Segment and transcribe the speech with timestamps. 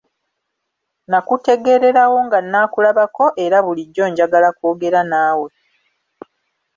[1.11, 5.49] Nakutegeererawo nga nnaakakulabako, era bulijjo njangala kwogera naawe.